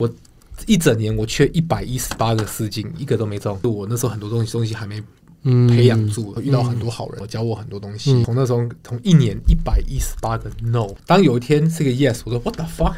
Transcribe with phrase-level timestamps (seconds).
[0.00, 0.10] 我
[0.66, 3.58] 一整年我缺一百一十八个试镜，一个都没中。
[3.62, 5.00] 我那时候很多东西东西还没
[5.68, 8.22] 培养住，遇到很多好人，我教我很多东西。
[8.24, 12.94] 从那时候，从一年一百一十八个 no，当有一天是个 yes，我说 what the fuck，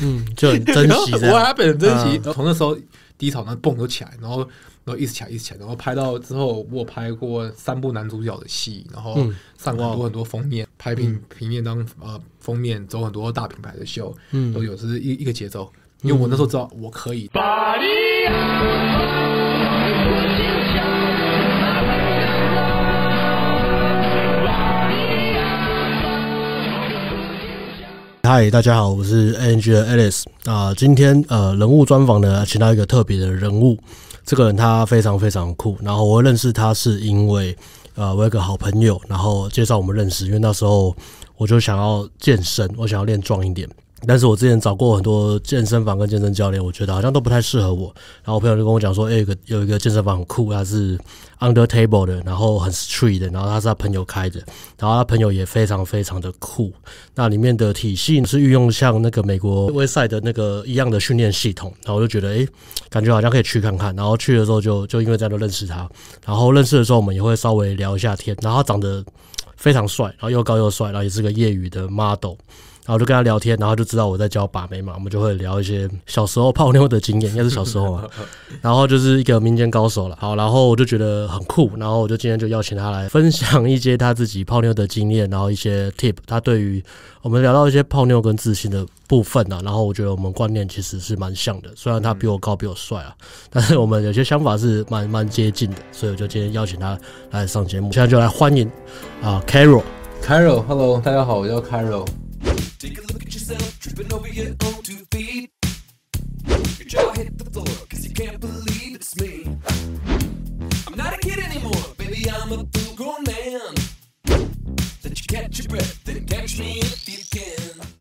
[0.00, 2.18] 嗯，就很珍惜， 我还本很珍惜。
[2.32, 2.76] 从那时候
[3.18, 4.38] 低潮那蹦就起来，然后
[4.84, 9.14] 然后一直起来一直起来，然后拍到之后，我拍过三部男主角的戏，然后
[9.58, 15.70] 上很多很多封面，拍平平面当呃封面，走很多大品牌的秀，嗯，都有是一一个节奏。
[16.02, 17.30] 因为我那时候知道我可以。
[28.22, 30.74] 嗨，大家好，我是 ANG 的 Alice 啊。
[30.74, 33.78] 今天呃，人物专访呢，请到一个特别的人物。
[34.24, 35.78] 这个人他非常非常酷。
[35.80, 37.56] 然后我认识他是因为
[37.94, 40.26] 呃，我有个好朋友，然后介绍我们认识。
[40.26, 40.94] 因为那时候
[41.36, 43.66] 我就想要健身，我想要练壮一点。
[44.06, 47.92] 但是我之前找过很多健身房跟健身教练，我觉得好像都不太适合我。
[48.22, 50.98] 然后我朋友就跟我讲说，哎，有个有一个健身房很酷，它是
[51.40, 54.38] under table 的，然后很 street 的，然后他是他朋友开的，
[54.78, 56.70] 然后他朋友也非常非常的酷。
[57.14, 62.46] 那里面的体系是运用像那个美国威赛的那个一样的训练系统，然后我就觉得，哎，
[62.90, 63.96] 感觉好像可以去看看。
[63.96, 65.88] 然后去的时候就就因为这样就认识他，
[66.24, 68.36] 然后认识的时候我们也会稍微聊一下天。
[68.42, 69.02] 然后他长得
[69.56, 72.34] 非常帅，然后又高又帅，然后也是个业余的 model。
[72.86, 78.04] 然后就跟他聊天，然后就知道我在教把妹嘛，我们就会聊一些小时候泡妞的经验，应该是小时候嘛。
[78.62, 80.16] 然后就是一个民间高手了。
[80.20, 86.14] 好，然后我就觉得很酷，然后我就今天就邀请他来分享一些他自己泡妞的经验，然后一些 tip。
[86.28, 86.80] 他对于
[87.22, 93.12] 我们聊到一些泡妞跟自信的部分啊，然后我觉得我们观念其实是蛮像的，虽然他比我高比我帅啊，
[93.50, 96.96] 但是我们有些想法是蛮蛮接近的，所以我就今天邀请他
[97.32, 97.92] 来上节目。
[97.92, 98.70] 现在就来欢迎
[99.20, 102.06] 啊，Carol，Carol，Hello，大家好，我叫 Carol。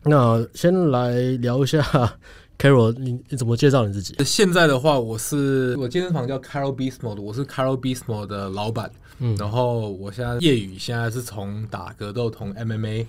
[0.03, 1.81] 那先来聊一下
[2.57, 4.13] ，Carol，你你怎么介绍你自己？
[4.25, 8.91] 现在的话，我是我健身房叫 Carol Beast Mode，我是 Carol Mode 的老板。
[9.19, 13.05] 嗯，然后我现在业余现在是从打格斗，从 MMA。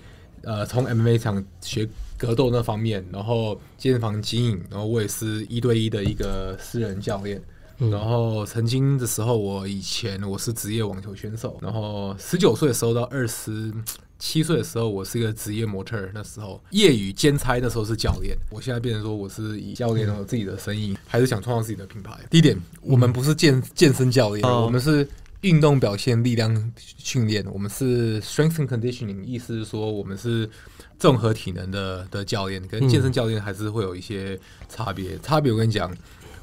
[0.47, 1.85] 呃，从 MMA 场学
[2.17, 7.41] 格斗那方面，然后健身房经营，然后我也是一对一的一个私人教练。
[7.79, 13.73] 嗯、然后曾经的时候，我以前我是职业网球选手，然后十九岁的时候到二十
[14.19, 16.11] 七岁的时候，我是一个职业模特儿。
[16.13, 18.33] 那时候业余兼差，那时候是教练。
[18.49, 22.17] 我现在变成说，我是以教练有自己的生意，还是想创造自己的品牌。
[22.29, 25.05] 第一点，我们不是健健身教练，嗯、我们是。
[25.47, 30.49] 运动表现力量训练，我们是 strength and conditioning，意思是说我们是
[30.99, 34.37] 综合体能的的教练，跟健身教练还是会有一些
[34.67, 35.15] 差别。
[35.15, 35.89] 嗯、差别我跟你讲，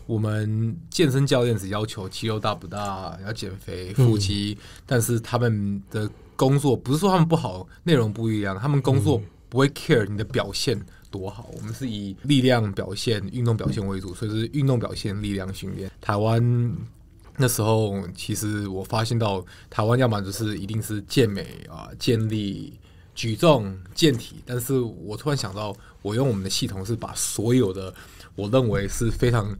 [0.06, 11.50] 我们健身教练只要求肌肉大不大，要减肥、腹肌，嗯、但是他们的工作不是说他们不好，内容不一样，他们工作不会 care 你的表现多好。
[11.54, 15.90] 我们是以力量表现、运动表现为主，所以是运动表现力量训练。
[16.00, 16.74] 台湾。
[17.36, 22.78] 那时候，其实我发现到台湾要么就是一定是健美啊、健力、
[23.12, 27.92] 举重、健体，但是我突然想到，我用我们的系统是把所有的
[28.36, 29.52] 我认为是非常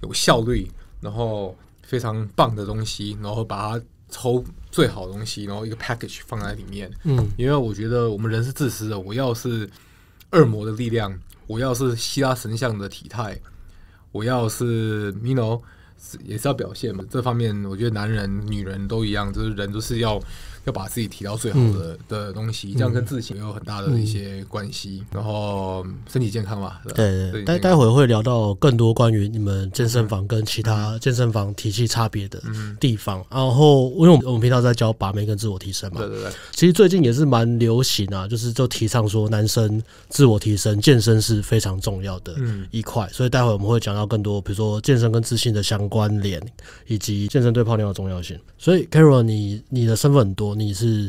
[0.00, 0.68] 有效率，
[1.00, 6.90] 然后非常棒的东西，然后把它抽最好的东西，然后一个 package 放在里面。
[7.04, 9.70] 嗯，因为我觉得我们人是自私的，我要是
[10.32, 11.16] 恶魔的力量，
[11.46, 13.40] 我要是希腊神像的体态，
[14.10, 15.62] 我要是 you know。
[16.24, 20.20] 也是要表现嘛，这方面我觉得男人、女人都一样，就是人都是要
[20.64, 25.02] 要把自己提到最好的、嗯、的东西，这样跟自信有很大的一些关系。
[25.02, 27.42] 嗯、然后身体健康嘛，对对。
[27.44, 32.40] 待待会会聊到更多关于你们健身房跟其他健身房体系差别的
[32.78, 33.20] 地方。
[33.30, 36.32] 嗯、然后，因为我们我们平常在教把妹跟自我提升嘛，对对对。
[36.52, 42.36] 其实最近也是蛮流行啊，就是就提倡说男生自我提升、健身是非常重要的
[42.70, 43.04] 一块。
[43.06, 46.40] 嗯、所以待会我们会讲到更多，比如说健身跟自信的相关联，
[46.86, 48.38] 以及健身对泡妞的重要性。
[48.58, 50.51] 所以，Carol，你你的身份很多。
[50.54, 51.08] 你是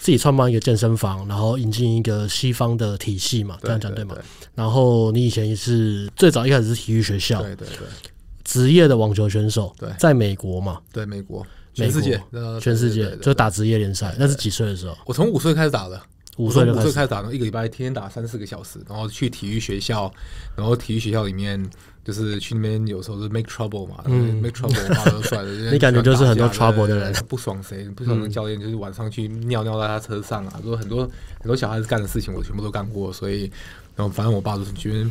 [0.00, 3.58] 自己创办一个健身房，然后引进一个西方的体系嘛？
[3.62, 4.16] 这样讲对吗？
[4.54, 7.86] 然后你以前也是最早一开始是体育学校，对对对，
[8.44, 10.80] 职业的网球选手，对，在美国嘛？
[10.92, 12.22] 对，美国，全世界，
[12.60, 14.14] 全世界就打职业联赛。
[14.18, 14.96] 那是几岁的时候？
[15.06, 16.00] 我从五岁开始打的，
[16.36, 20.12] 五岁五岁开始打，一个礼拜天天打三四个小时，然后去体育学校，
[20.56, 21.68] 然后体育学校里面。
[22.04, 25.50] 就是去那边有时候是 make trouble 嘛，嗯，make trouble 嘛都算了。
[25.70, 31.08] 你感觉就是很多 trouble 的人，不爽谁，不爽的教练，就是晚上去尿尿在他车上啊，说很多
[31.38, 33.42] 很多小孩子干的事情，我全部都干过，所以
[33.94, 35.08] 然后反正我爸就是觉得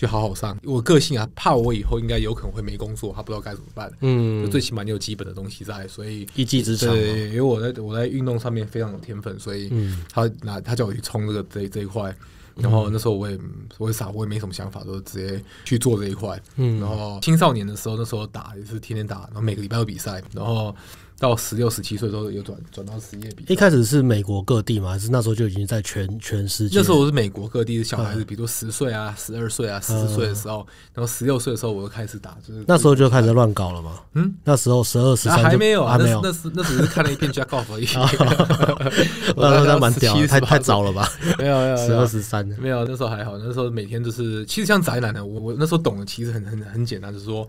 [0.00, 0.58] 去好好上。
[0.64, 3.92] 我个性啊，怕我以后应该有可能会没工作，他不知道该怎么办。
[4.00, 6.88] 嗯，就最起码你有基本的东西在，所以一技之长。
[6.88, 9.70] 对，因为我在我在运动上面非常有天分，所以
[10.10, 12.16] 他拿他叫我去冲这个这这一块。
[12.56, 13.38] 然后那时候我也
[13.76, 16.40] 我也傻，我也没什么想法，都直接去做这一块。
[16.56, 20.74] 嗯，然后青少年的时候，那时候打也是天天打，然后每个礼拜有比赛，然后。
[21.20, 23.52] 到十六、十七岁的时候，有转转到职业比赛。
[23.52, 26.78] 一开始是美国各地嘛，还是那时候就已经在全全世界？
[26.78, 34.00] 那时候我是美国各地的小孩子，比如十岁啊、十二岁啊、十四岁的时候，然后十六岁的时候我就开始打，就是那时候就开始乱搞了嘛。
[34.14, 37.86] 嗯，那时候十二、十三还没有，还没有，那是那只是看了一片 Jack Off 而已。
[39.36, 41.06] 那时候蛮屌，太太早了吧？
[41.38, 47.46] 没有没有，十二、十三没有，那时候还好，那时候每天就是，其实像宅男的，我我那时候懂的其实很很很简单，就是说。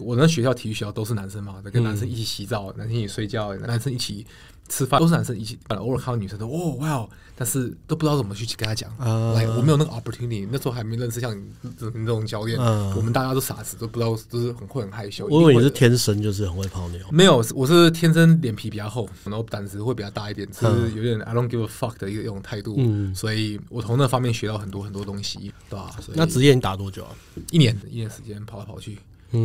[0.00, 4.26] 我那学校体育学校都是男生嘛，跟男生一起洗澡，嗯、男生一起睡觉，男生一起
[4.68, 5.58] 吃饭，都是男生一起。
[5.68, 8.90] 本来偶尔看到女生都哦哇哦，但是都不知道怎么去跟他讲。
[8.98, 11.44] 来、uh，我没有那个 opportunity，那时候还没认识像你
[11.78, 12.58] 这这种教练。
[12.58, 15.26] Uh, 我们大家都傻子，都不知道，都是很会很害羞。
[15.26, 16.98] 我以为你是天生就是很会泡妞。
[17.12, 20.66] 没有，我是天生脸皮比较厚，然后胆子会比较大一点，是
[20.96, 22.74] 有点 I don't give a fuck 的一种态度。
[22.78, 25.94] 嗯，所以我从那方面学到很多很多东西，对吧？
[26.00, 27.10] 所以那职业你打多久啊？
[27.50, 28.98] 一年，一年时间跑来跑去。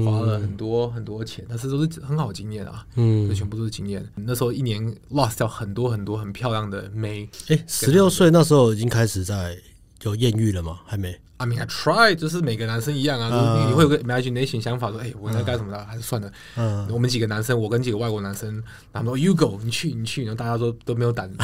[0.06, 4.08] 花了很多很多钱，但是都是很好经验啊，嗯，这全部都是经验。
[4.16, 4.82] 那时候一年
[5.12, 7.30] lost 掉很多很多很漂亮的妹。
[7.48, 9.58] 哎，十六岁那时候已经开始在
[10.04, 10.80] 有艳遇了吗？
[10.86, 11.20] 还没。
[11.40, 15.86] I mean, I try，就是每个男生一样啊，就是你会有个 imagination 想法说，哎，我应该干什么的？
[15.86, 16.30] 还是算了。
[16.58, 21.38] 嗯，我们几个男生，我跟几个外国男生，他们说 You go，你去，你去，然后大家都都没有胆子。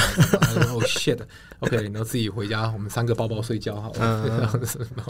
[0.69, 3.93] Oh shit，OK， 然后自己回家，我们三个抱抱睡觉，好，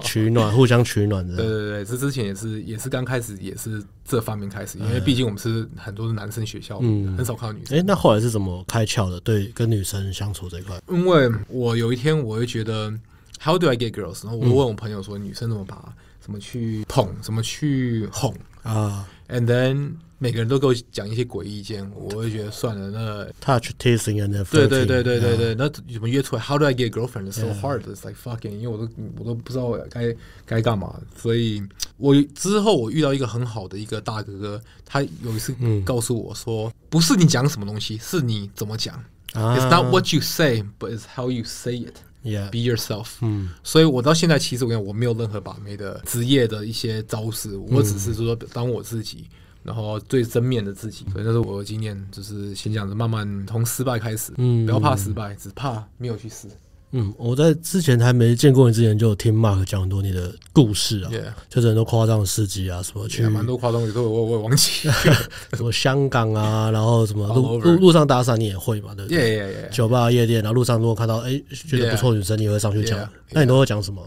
[0.03, 1.35] 取暖，互相取暖的。
[1.35, 7.79] 对对对，这之前也是也是刚开始也是这方面开始，因为毕竟我们是很多的男生学校，嗯，很少看到女生。
[7.79, 9.19] 哎，那后来是怎么开窍的？
[9.21, 12.93] 对，跟女生相处这一块，因为我有一天我会觉得。
[13.40, 14.24] How do I get girls？
[14.24, 19.08] 然后我问我朋友说，女生怎么把怎么去捧，怎么去哄啊？
[19.28, 26.42] And then 每个人都给我讲一些诡异意见，我会觉得算了，那 touch tasting and 对对对对对对，那怎么约出来？
[26.42, 27.84] How do I get girlfriend？It's so hard.
[27.84, 30.14] It's like fucking，因为我都我都不知道该
[30.44, 31.62] 该干嘛，所以
[31.96, 35.54] 我之后我遇到一个很好的一个大哥哥，他有一次
[35.86, 39.02] 告诉我说，不是你讲什么东西，是你怎么讲。
[39.32, 41.94] It's not what you say, but it's how you say it.
[42.25, 43.17] Yeah, be yourself。
[43.21, 49.27] 嗯，所以我到现在其实我跟你讲，我没有任何把妹的职业的一些招式，我只是说当我自己，
[49.61, 51.05] 然后最正面的自己。
[51.11, 56.47] 所以那是我的经验，就是先讲着慢慢从失败开始，嗯，不要怕失败，只怕没有去试。
[56.97, 61.11] 嗯，我在之前还没见过你之前，就有听 Mark 讲很多你的故事啊，
[61.49, 64.87] 就是很多夸张的事迹啊，什么去蛮多夸张的，都我我也忘记，
[65.51, 69.69] 什么香港啊， 然后什么路路路上搭讪你也会嘛，对不对？
[69.73, 72.97] 酒吧夜店，然后路上如果看到哎觉得不错女生，你会上去讲，
[73.31, 74.01] 那你都会讲什么？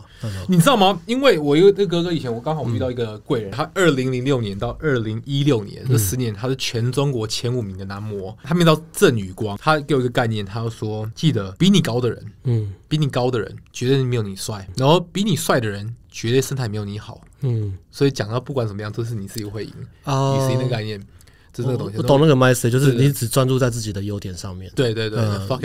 [0.49, 0.99] 你知道吗？
[1.05, 12.73] 因为我一个哥哥以前我刚好遇到一个贵人，他二零零六年到二零一六年这十年，他是全中国前五名的男模，他名到郑宇光，他给我一个概念，他就说记得比你高的人，嗯。
[12.87, 17.21] 比你高的人绝对没有你帅，然后比你帅的人绝对身材没有你好。
[17.41, 19.73] 嗯，所以讲到不管怎么样，都是你自己会赢。
[20.05, 21.01] 哦，你是那个概念，
[21.53, 21.97] 就是那个东西。
[21.97, 24.71] 我懂那个 mindset，就是你只专注在自己的优点上面。
[24.75, 25.21] 对对对，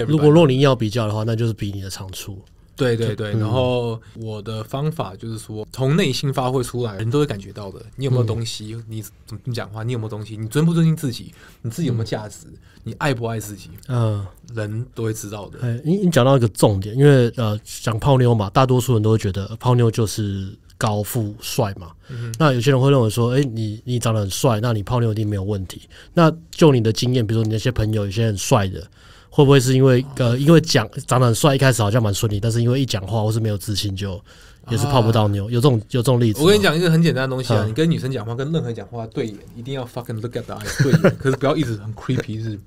[0.08, 2.40] 如果若你要比较的话，那就是比你的长处。
[2.76, 7.80] 对对对，然后我的方法就是说，从内心发挥出来，人都会感觉到的。
[7.96, 8.76] 你有没有东西？
[8.88, 9.12] 你怎
[9.46, 9.84] 么讲话？
[9.84, 10.36] 你有没有东西？
[10.36, 11.34] 你尊不尊敬自己？
[11.62, 12.48] 你自己有没有价值？
[12.84, 13.70] 你爱不爱自己？
[13.88, 15.60] 嗯，人都会知道的。
[15.62, 21.92] 哎，你你讲到一个重点，因为呃，讲泡妞嘛，大多数人都会觉得泡妞就是高富帅嘛。
[22.40, 25.84] 那有些人会认为说，哎，你你长得很帅，那你泡妞一定没有问题。
[26.14, 28.86] 那就你的经验，比如说你那些朋友，有些很帅的。
[29.36, 34.24] 会不会是因为呃，因为讲长得很帅，一开始好像蛮顺利，但是因为一讲话或是没有自信，就
[34.70, 35.50] 也是泡不到妞。
[35.50, 36.40] 有这种有这种例子。
[36.40, 42.60] 我跟你讲一个很简单的东西啊，你跟女生讲话，跟任何人讲话对眼，一定要 fucking look at the eyes 对眼，可是不要一直很 creepy 是。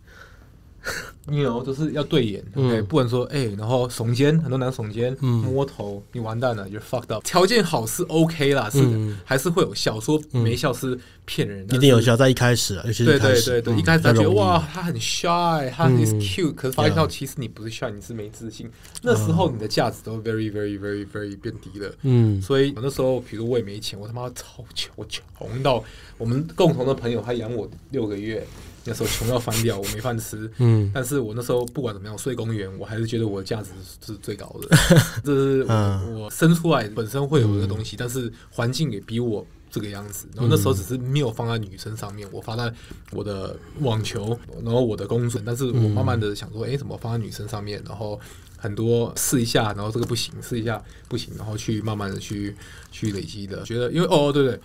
[1.29, 7.21] 你有就是要对眼，对，不能说哎，然后耸肩，很多男生耸肩，摸头，你完蛋了，就 fucked up。
[7.25, 8.81] 条件好是 OK 啦，是
[9.25, 11.75] 还是会有效，说没效是骗人的。
[11.75, 18.71] 一定有效，在一开始，尤其是对对对对，一开始他觉得哇，他很 shy，他很 cute，可是发现到其实你不是 shy，你是没自信。
[19.03, 21.93] 那时候你的价值都 very very very very 变低了。
[22.03, 25.25] 嗯，所以那时候，比如我也没钱，我他妈超穷，我穷
[25.63, 25.83] 到
[26.19, 28.47] 我们共同的朋友他养我六个月。
[28.87, 30.51] 那时候穷到翻掉，我没饭吃。
[30.59, 33.71] 嗯，但是我那时候不管怎么样，睡公园，我还是觉得我的价值
[34.05, 34.77] 是最高的。
[35.25, 40.27] 这是我我生出来本身会有一个东西，但是环境也逼我这个样子。
[40.35, 42.73] 然后那时候只是没有放在女生上面，我放在
[43.13, 45.41] 我的网球，然后我的工作。
[45.45, 47.83] 但是我慢慢的想说，哎，怎么放在女生上面？
[47.87, 48.19] 然后
[48.57, 52.57] 很多试一下，然后这个不行，试一下不行，然后去慢慢的去
[52.91, 53.63] 去累积的。
[53.65, 54.59] 觉得因为哦对对，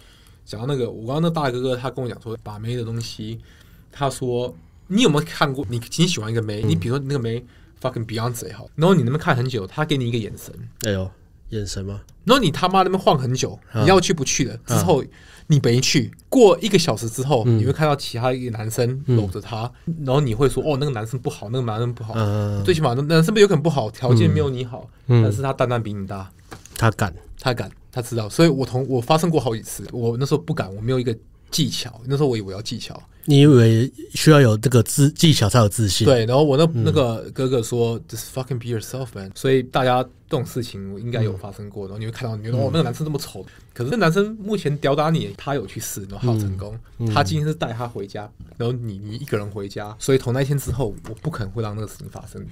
[0.46, 3.40] 讲到那个我刚刚那大哥哥他跟我讲说把妹的东西，
[3.92, 4.56] 他说
[4.88, 5.66] 你有没有看过？
[5.70, 7.44] 你挺喜欢一个妹，嗯、你比如说那个妹
[7.82, 9.68] fucking Beyonce 然后你能不能看很久？
[9.68, 11.10] 他给你一个眼神，哎呦。
[11.50, 12.00] 眼神吗？
[12.24, 14.58] 然后你他妈那边晃很久，你要去不去的？
[14.66, 15.04] 之后
[15.48, 19.70] 你没去，过一个小时之后，你会看到其他一个男生搂着她，
[20.06, 22.14] 然后你会说：“哦，那个男生不好，那个男生不好。”
[22.64, 26.32] 最起码那男生不有可能不好，条件没有你好，但是他蛋蛋比你大，
[26.78, 28.30] 他敢，他敢，他知道。
[28.30, 31.14] 所以我同我发生过好几次，我那时候不敢，我没有一个
[31.52, 33.02] 技巧，那时候我以为要技巧。
[33.26, 36.08] 你以为需要有这个自技巧才有自信？
[36.08, 39.32] 对，然后我那那个哥哥说，just fucking be yourself, man。
[39.36, 46.76] 所以大家这种事情应该有发生过，然后你会看到，你觉得哦，那个男生这么丑，可是那男生目前吊打你，他有去试，然后他有成功。
[47.14, 48.28] 他今天是带他回家，
[48.58, 52.44] 然后你你一个人回家，所以从那天之后，我不可能会让那个事情发生。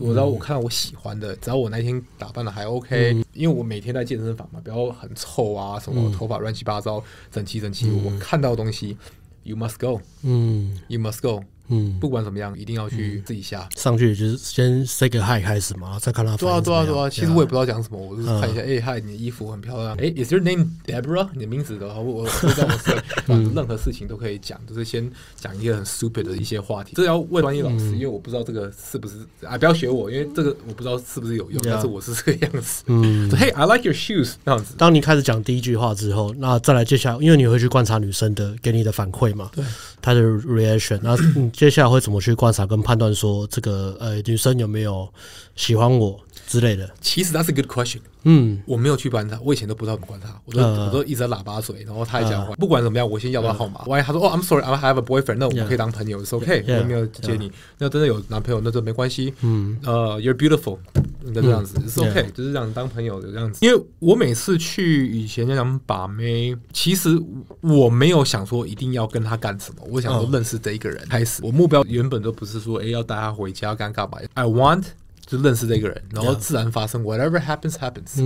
[0.00, 8.96] 我知道我看到我喜欢的，只要我那天打扮的还 OK，因为我每天在健身房嘛，不要很臭啊，什么头发乱七八糟，整齐整齐，我看到东西。
[9.44, 16.36] You must go，嗯，You must go，嗯，不管怎么样，一定要去自己下上去，就是先 say 个 hi 开始嘛，再看他。
[16.36, 17.08] 对啊，对啊，对啊。
[17.08, 19.96] 其实我也不知道讲什么，我就是看一下，哎，hi，你的衣服很漂亮。
[19.96, 21.28] 哎，Is your name Deborah？
[21.34, 26.92] 你的名字的话，我我不知道我是， 任何事情都可以讲，就是先讲一个很 stupid 的一些话题。
[26.96, 29.14] 这要问专业老师，因为我不知道这个是不是
[29.46, 32.82] 啊，不要学我，因为这个我不知道是不是有用，但是我是这个样子。
[32.86, 34.74] 嗯， Hey，I like your shoes，这样子。
[34.78, 39.64] 当你开始讲第一句话之后，那再来接下来，因为你会去观察女生的给你的反馈嘛，对。
[40.00, 45.12] 她的 reaction，那你接下来会怎么去观察跟判断说这个呃女生有没有
[45.56, 46.16] 喜欢我
[46.48, 46.90] 之类的？
[47.00, 48.00] 其实 that's a good question。
[48.24, 53.84] 嗯，我没有去观察，我以前都不知道怎么观察，我都我都一直在喇叭嘴，然后他也讲话，不管怎么样，我先要他号码。
[53.86, 57.52] 万一他说哦，I'm sorry，I have a boyfriend，那我们可以当朋友，是 OK，我没有接你。
[57.78, 59.32] 那真的有男朋友，那就没关系。
[59.42, 60.78] 嗯，呃，You're beautiful，
[61.22, 63.64] 那这样子是 OK，就是这样当朋友的这样子。
[63.64, 67.18] 因为我每次去以前那讲把妹，其实
[67.60, 71.40] 我没有想说一定要跟他干什么，我想说认识这一个人开始。
[71.44, 74.84] 我目标原本都不是说哎要带他回家干干嘛，I want。
[75.28, 78.16] 就认识这个人，然后自然发生 whatever happens happens，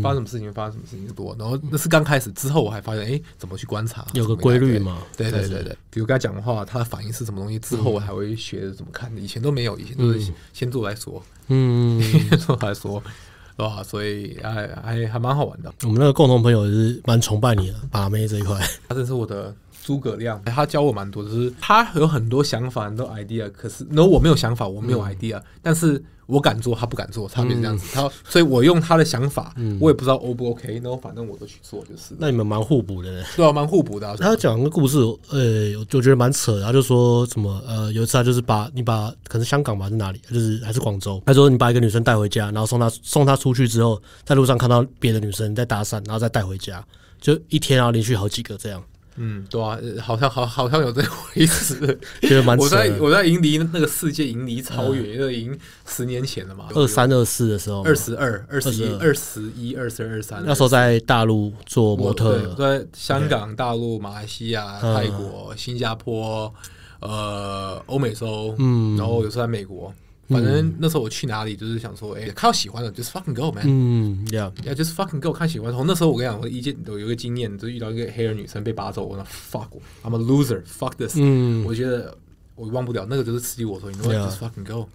[0.00, 1.36] 发生什么事情发生什么事情多。
[1.38, 4.06] 然后那是刚开始，之后我还发现，哎，怎么去观察？
[4.14, 5.02] 有个规律嘛？
[5.14, 5.76] 对对对对。
[5.90, 7.58] 比如跟他讲的话，他的反应是什么东西？
[7.58, 9.14] 之后我还会学着怎么看。
[9.18, 11.22] 以前都没有，以前都是先做再说。
[11.48, 13.02] 嗯， 先做再说，
[13.50, 13.82] 是吧？
[13.82, 15.70] 所以还还还蛮好玩的。
[15.82, 19.54] 我们那个共同朋友是蛮崇拜你的，把妹这一块，他真是我的。
[19.88, 27.86] 诸葛亮，他教我蛮多，就是他有很多想法，很多 idea，可是那我没有想法，我没有 idea，但是我敢做，他不敢做，差别这样子。
[27.94, 32.14] 他所以，我用他的想法，我也不知道 O 不 OK，然后反正我都去做就是。
[32.18, 34.14] 那你们蛮互补的，对啊，蛮互补的。
[34.18, 34.98] 他讲个故事，
[35.30, 46.84] 呃，我就觉得蛮扯然后就说什么，呃，有一次他就是把你把可能香港吧，在哪里，就是还是广州，他说你把一个女生带回家，然后送她送她出去之后，在路上看到别的女生在搭讪，然后再带回家，
[47.22, 48.84] 就一天啊连续好几个这样。
[49.18, 52.56] 嗯，对啊，好像好好像有这回事， 觉得蛮。
[52.56, 56.66] 我在我在迎离那个世界，迎离超远，因为已经十年前了嘛。
[56.74, 60.42] 二三二四的时候，二十二、二十一、二十一、二十二、三。
[60.46, 66.52] 那时候在大陆做模特，在香港、大陆、马来西亚、泰国、新加坡，
[67.00, 69.92] 呃，欧美洲，嗯，然后有时候在美国。
[70.28, 73.64] 反正那时候我去哪里，就是想说，哎，看到喜欢的，just fucking go man。
[73.66, 75.72] 嗯，yeah，yeah，just fucking go，看喜欢。
[75.72, 81.16] 从那时候我跟你讲，我一见有有一个经验，就遇到一个黑人女生被拔走，我说 fuck，I'm a loser，fuck this。
[81.16, 82.14] 嗯，我觉得
[82.56, 84.86] 我忘不了，那个就是刺激我说，你说 just fucking go。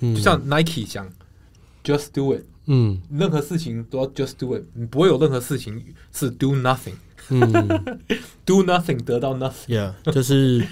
[0.00, 1.08] 就像 Nike 讲
[1.82, 2.44] ，just do it。
[2.66, 5.82] 嗯，任何事情都要 just do it，你不会有任何事情
[6.12, 6.94] 是 do nothing。
[7.28, 7.40] 嗯
[8.44, 9.68] ，do nothing 得到 nothing。
[9.68, 10.66] Yeah，就是。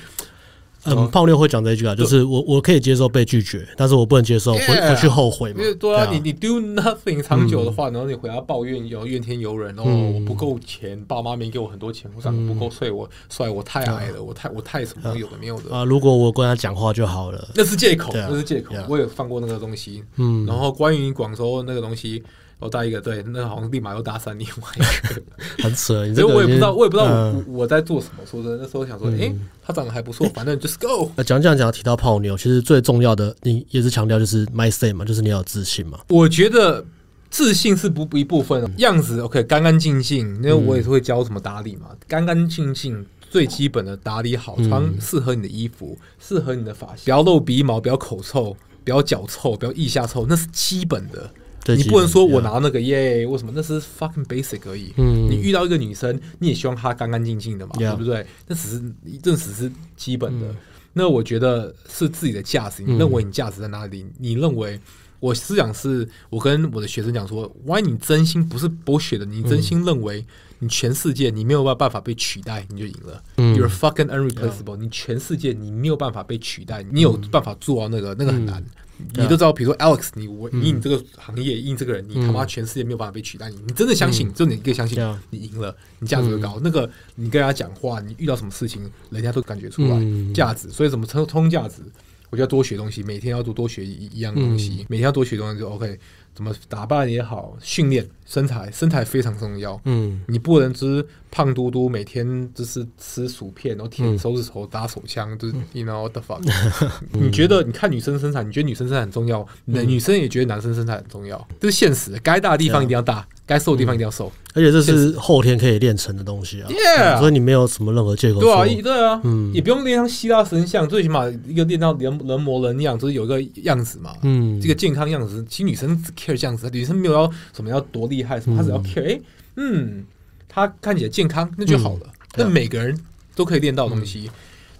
[0.84, 5.60] 嗯，泡妞会讲这一句啊，就是我我可以接受被拒绝，但是我不能接受回回去后悔嘛。
[5.78, 15.75] 对啊，你你 do nothing 长久的话，然后你回家抱怨，有怨天尤人，哦，我不够钱，爸妈没给我很多钱，我长得不够帅，我帅，我太矮了，我太我太什么有的没有的。
[15.75, 15.84] 啊。
[15.84, 18.75] 如果我跟他讲话就好了，那是借口，那是借口。
[18.88, 22.22] 我也放过那个东西，嗯，然后关于广州那个东西。
[22.61, 25.23] 我带一个，对，那好像立马又搭讪另外一个，
[25.64, 26.07] 很扯。
[26.14, 28.25] 所以我也不知道，我也不知道我我在做什么。
[28.31, 31.11] 说真的，那时候想说，哎，他长得还不错，反正 just go。
[31.23, 35.99] 讲讲讲提到泡妞，其实最重要的，你也是强调就是 mindset 嘛，就是你要有自信嘛。
[36.11, 36.85] 我觉得
[37.31, 40.29] 自信是不一部分，样子 OK，干干净净。
[40.37, 51.31] 因为我也是会教什么打理嘛，干干净净，最基本的打理好，穿适合你的衣服，适合你的发型，不要露鼻毛，不要口臭，不要脚臭，不要腋下臭，那是基本的。
[51.76, 53.26] 你不能说我拿那个耶？
[53.26, 53.52] 为什么？
[53.54, 54.92] 那是 fucking basic 而已。
[54.96, 58.26] 嗯，你遇到一个女生，你也希望她干干净净的嘛，对不对？
[58.46, 60.46] 那只是，这只是基本的。
[60.92, 62.82] 那我觉得是自己的价值。
[62.82, 64.04] 你认为你价值在哪里？
[64.18, 64.80] 你认为
[65.20, 70.24] 我思想是，我跟我的学生讲说，万一你真心不是 bullshit 的，你真心认为
[70.58, 73.22] 你全世界你没有办法被取代，你就赢了。
[73.36, 78.60] 嗯、You're fucking unreplaceable，你全世界你没有办法被取代，你有办法做到那个，那个很难。
[78.60, 78.66] 嗯、
[79.14, 84.99] 你都知道，比如说 Alex，你我以你这个行业，以你这个人，你他妈全世界没有办法被取代你，你真的相信，就你一个相信，
[85.30, 86.61] 你赢了，你价值就高。
[86.62, 90.00] 那个你跟人家讲话，你遇到什么事情，人家都感觉出来
[90.35, 90.69] 价值。
[90.71, 91.83] 所以怎么称通价值？
[92.30, 95.99] 我就要多学东西，每天要多多学一一样东西，嗯、每天要多学东西就 OK。
[96.40, 99.78] 怎么打扮也好，训练身材，身材非常重要。
[99.85, 106.40] 嗯，你不能只是胖嘟嘟，每天就是吃薯片，然后舔手指头打手枪，就是 you know what the fuck。
[107.12, 112.18] 你觉得你看女生身材，你觉得女生身材很重要，那女生也觉得男生身材很重要，这是现实。
[112.23, 113.28] 该大的地方一定要大。
[113.50, 116.69] 该瘦的地方一定要瘦，而且这是后天可以练成的东西啊。
[116.71, 118.38] Yeah，所以你没有什么任何借口。
[118.38, 124.14] 对啊，对啊，嗯，也不用练成希腊神像，最起码一个练到人人模人样，就是有一个样子嘛。
[124.23, 129.21] 嗯，这个健康样子，其实女生只 care 这样子，女生没有要什么要多厉害什么，她只要 care，哎，
[129.57, 130.04] 嗯，
[130.49, 132.07] 她看起来健康那就好了。
[132.37, 132.97] 那每个人
[133.35, 134.30] 都可以练到东西。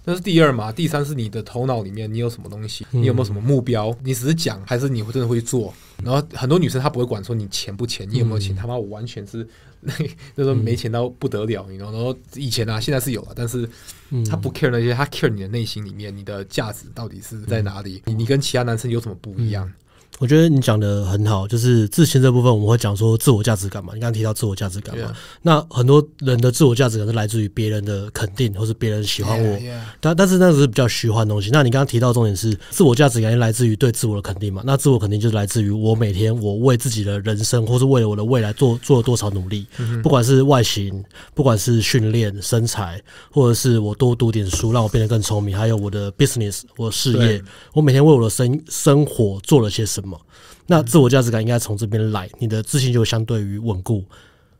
[0.03, 3.95] 那是第二嘛，第三是你的头脑里面你有什么东西，你有没有什么目标？
[4.03, 5.73] 你只是讲，还是你会真的会做？
[6.03, 8.55] 然后很多女生她不会管说你钱不钱，你有没有钱？
[8.55, 9.47] 他妈我完全是
[9.79, 9.93] 那
[10.35, 11.91] 那时候没钱到不得了，你知道？
[11.91, 13.69] 然后以前啊，现在是有了，但是
[14.27, 18.01] 他不 care 那些，他 care 你的内心里面，你的价值到底是在哪里？
[18.05, 19.71] 你你跟其他男生有什么不一样？
[20.19, 23.93] 我觉得你讲的很好，就是自信这部分，我们会讲说自我价值感嘛。
[23.95, 25.15] 你刚刚提到自我价值感嘛，Yeah.
[25.41, 29.57] 那很多人的自我价值感是来自于别人的肯定，或是别人喜欢我。
[29.57, 29.81] Yeah, yeah.
[29.99, 31.49] 但但是那个是比较虚幻的东西。
[31.51, 34.61] 那你刚刚提到重点是自我价值感是来自于对自我的肯定嘛？
[34.63, 39.65] 那自我肯定就是来自于我每天我为自己的人生，或是为了我的未来做做了多少努力。
[39.77, 40.01] Mm hmm.
[40.03, 41.03] 不管是外形，
[41.33, 43.01] 不管是训练身材，
[43.31, 47.41] 或者是我多读点书，让我变得更聪明，还有我的 business，我的事业，
[47.73, 50.10] 我每天为我的生生活做了些什么？
[50.67, 54.05] 那自我价值感应该从这边来，你的自信就相对于稳固，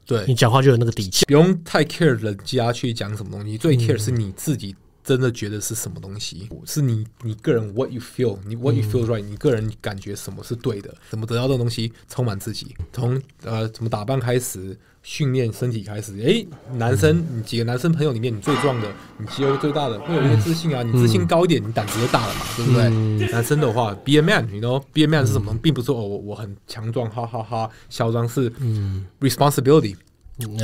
[0.05, 14.77] 对你讲话就有那个底气，不用太 care 人家去讲什么东西，最 care 是你自己真的觉得是什么东西，嗯、是你你个人 what you feel，你 what you feel right，、嗯、你个人感觉什么是对的，怎么得到这个东西，充满自己，从呃怎么打扮开始。
[15.03, 18.87] 训练身体开始，诶、欸，男生，你几个男生朋友里面，你最壮的，
[19.18, 20.83] 你肌肉最大的，会有一些自信啊。
[20.83, 22.83] 你自信高一点，你胆子就大了嘛，对不对？
[22.83, 25.57] 嗯、男生的话，be a man，你 you know，be a man 是什么？
[25.57, 28.48] 并不是说哦，我很强壮，哈哈哈，嚣张是
[29.20, 29.96] responsibility，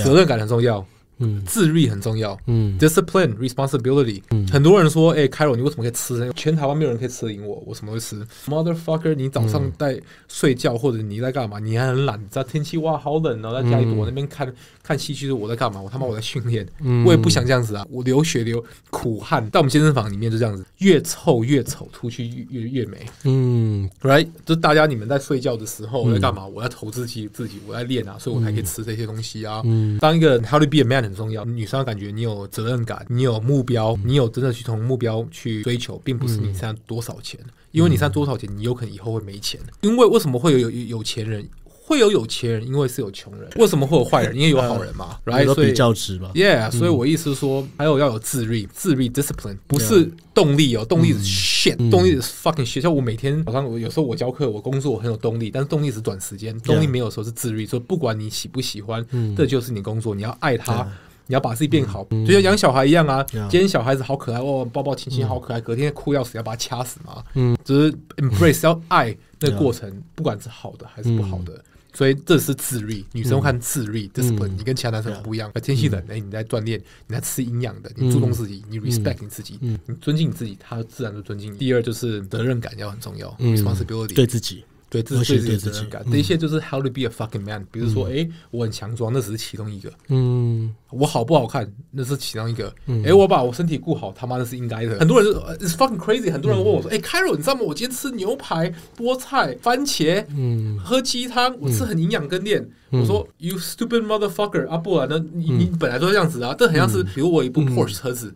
[0.04, 0.86] 责任感很重要。
[1.19, 2.38] 嗯，自律很重要。
[2.45, 4.21] 嗯，discipline responsibility。
[4.32, 6.32] 嗯，很多人说，哎，Cairo，你为什么可以吃？
[6.36, 11.58] 全台湾没有人可以吃得赢我，我什么会吃？Motherfucker，你早上在睡觉或者你在干嘛？
[11.60, 14.53] 你还很懒，在天气哇好冷哦，在家里躲那边看
[14.84, 15.82] 看戏剧，我在干嘛？
[15.82, 16.67] 我他妈我在训练。
[16.82, 23.06] 嗯，我也不想这样子啊，我流血流苦汗，在我们健身房里面就这样子，越臭越丑，出去越越越美。
[23.23, 26.45] 嗯，right，就大家你们在睡觉的时候我在干嘛？
[26.45, 29.62] 我在投资自己自己，我在练啊，所以我才可以吃这些东西啊。
[29.65, 31.07] 嗯，当一个 How to be a man。
[31.08, 37.39] 很重要，女生要感觉你有责任感，你有目标，你有真的去从目标去追求，并不是你身上多少钱，
[37.72, 39.60] 因为你现在多少钱，你有可能以后会没钱。
[39.82, 41.48] 因为为什么会有有有钱人？
[41.88, 43.50] 会有有钱人，因为是有穷人。
[43.56, 44.36] 为什么会有坏人？
[44.36, 45.45] 因为有好人嘛， right？
[45.54, 46.69] 所以比较值嘛，yeah。
[46.69, 52.82] 所以我意思是说，还有要有自律，自律 discipline 不是动力哦，动力是 shit，动力是 fucking shit。
[52.82, 57.65] 像我每天早上，我有时候我教课，我工作我很有动力，但是动力是短时间，动力没有时候是自律。
[57.65, 59.06] 所以不管你喜不喜欢，
[59.38, 60.86] 这就是你工作，你要爱他。
[61.30, 63.21] 你要把自己变好，就像养小孩一样啊。
[63.50, 65.60] 今天小孩子好可爱哦，抱抱亲亲好可爱。
[65.60, 67.21] 隔天哭要死，要把他掐死嘛。
[67.34, 71.62] 嗯，就是 embrace 要爱那个过程，不管是好的还是不好的。
[71.97, 74.49] 所以这是自律，女生看自律，discipline。
[74.49, 75.51] 你跟其他男生不一样。
[75.63, 79.57] 天气冷，哎，你在锻炼，你在吃营养的，你注重自己，你 respect 你自己，
[79.88, 81.57] 你尊敬你自己，他自然就尊敬你。
[81.57, 84.63] 第二就是责任感要很重要，responsibility 对自己。
[84.89, 86.06] 对，这是对自己责任感。
[86.10, 87.65] 这一些就是 how to be a fucking man。
[87.71, 89.91] 比如说，哎，我很强壮，那只是其中一个。
[90.08, 92.73] 嗯，我好不好看，那是其中一个。
[93.04, 94.97] 哎，我把我身体顾好，他妈那是应该的。
[95.00, 96.32] 很多人是 it's fucking crazy。
[96.32, 97.62] 很多人问我说，哎，Cairo，你知道吗？
[97.62, 102.65] 我今天吃牛排、菠菜、番茄，嗯，喝鸡汤，我吃很营养跟练。
[102.89, 104.69] 我说，you stupid motherfucker！
[104.69, 105.21] 啊，不然呢？
[105.34, 106.56] 你你本来都是这样子啊。
[106.58, 108.34] 这很像是，比如我一部 Porsche 车子。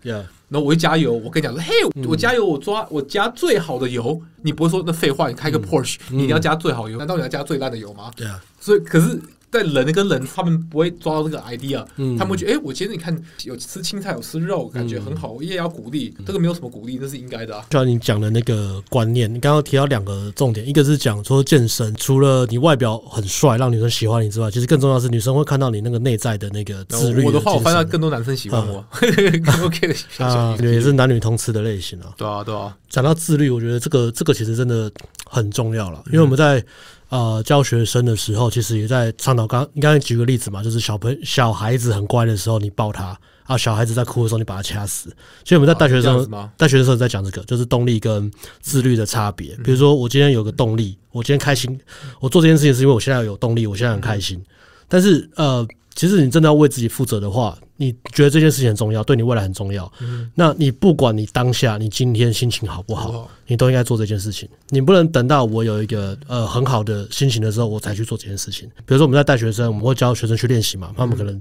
[0.51, 1.73] 然后我一加油，我跟你讲说，嘿，
[2.05, 4.21] 我加油，我抓我加最好的油。
[4.41, 6.97] 你不会说那废话，你开个 Porsche，你一定要加最好油？
[6.97, 8.11] 难道你要加最烂的油吗？
[8.17, 8.43] 对啊。
[8.59, 9.17] 所以，可是
[9.51, 16.15] 在人跟人，他们不会抓到这个 idea，、嗯、他们会觉得，哎、欸，我今天你看有吃青菜，有吃肉，感觉很好，我也要鼓励。
[16.25, 17.65] 这个没有什么鼓励，这是应该的啊。
[17.69, 27.25] 就像你讲的那个观念，你刚刚提到两个重点，一个是讲说健身，除了你外表很帅，让女生喜欢你之外，其实更重要是女生会看到你那个内在的那个自律。
[27.25, 28.85] 我的话，我发现更多男生喜欢我。
[29.65, 32.13] OK 的，啊，也是男女通吃的类型啊。
[32.15, 32.73] 对啊，对啊。
[32.89, 34.91] 讲到自律，我觉得这个这个其实真的
[35.31, 36.63] 很重要了，因为我们在。
[37.11, 39.45] 呃，教学生的时候，其实也在倡导。
[39.45, 43.13] 刚刚才举个例子嘛，就是小朋小孩子很乖的时候，你抱他；
[43.43, 45.09] 啊，小孩子在哭的时候，你把他掐死。
[45.43, 49.53] 所以我们在大学的时候，带学的时候在讲这个，就是动力跟自律的差别。
[49.61, 51.77] 比如说，我今天有个动力，我今天开心，
[52.21, 54.41] 我做这件事情是因为我现在有动力，我现在很开心。
[54.87, 55.67] 但是，呃。
[55.93, 59.91] 其实你真的要为自己负责的话，你觉得这件事情很重要，对你未来很重要。
[59.99, 64.47] 嗯，那你不管你当下你今天心情好不好，你都应该做这件事情。
[64.69, 68.67] 你不能等到我有一个呃很好的心情的时候，我才去做这件事情。
[68.85, 70.93] 比如说我们在带学生，我们会教学生去练习嘛。
[70.95, 71.39] 他们可能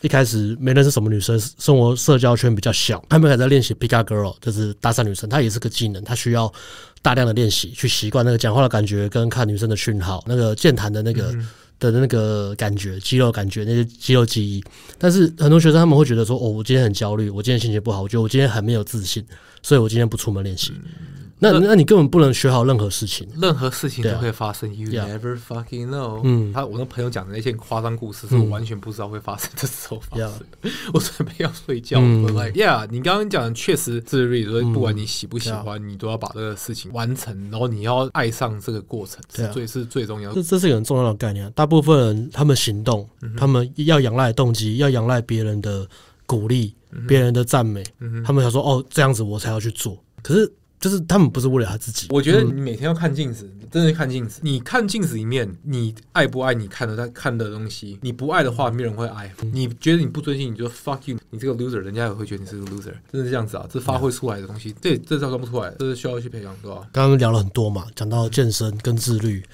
[0.00, 6.50] 一开始没认识什么女生，生活社交圈比较小，他们还在练习 pick up girl，就是搭讪女生，她也是个技能，她需要
[7.02, 11.34] 大量的练习去习惯那个讲话的感觉，跟看女生的讯号，那个健谈的那个。
[11.78, 14.62] 的那个感觉，肌肉感觉，那些肌肉记忆。
[14.98, 19.24] 但是很多学生他们会觉得说，哦，我今天很焦虑，我今天心情不好，我觉得我今天很没有自信，
[19.62, 20.72] 所以我今天不出门练习。
[21.40, 24.68] 那那你根本不能学好任何事情，任何事情都会发生。
[24.76, 26.20] You never fucking know。
[26.24, 30.32] 嗯，他我那朋友讲的那些夸张故事，是我完全不知道会发生的时候发生。
[30.92, 32.86] 我准备要睡觉，我 like yeah。
[32.90, 40.34] 你刚刚讲的确实自律，所以不管你喜不喜欢，你都要把这个事情完成，然后你要爱上这个过程，是最是最重要的。
[40.34, 41.48] 这这是一个很重要的概念。
[41.52, 45.88] 大部分人他们行动，他们要仰赖动机，要仰赖别人的
[46.26, 46.74] 鼓励，
[47.06, 47.84] 别人的赞美，
[48.24, 49.96] 他们想说哦，这样子我才要去做。
[50.20, 50.52] 可是。
[50.80, 52.06] 就是他们不是为了他自己。
[52.10, 54.40] 我觉得你每天要看镜子，真的看镜子。
[54.42, 57.98] 你看镜子里面，你爱不爱你看的他看的东西？
[58.02, 59.32] 你不爱的话，没人会爱。
[59.52, 62.94] 你觉得你不尊敬，你就 fuck you，你这个 loser，人家也会觉得你是个 loser。
[63.10, 66.88] 真的是这样子啊，这发挥出来的东西，这这造不出来，这是需要去培养，对吧？
[66.92, 69.44] 刚刚聊了很多嘛，讲到健身跟自律。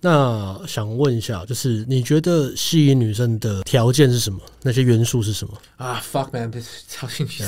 [0.00, 4.40] 那想问一下，就是你觉得吸引女生的条件是什么？
[4.62, 5.54] 那些元素是什么？
[5.76, 6.52] 啊，fuck man，
[6.88, 7.44] 超兴趣。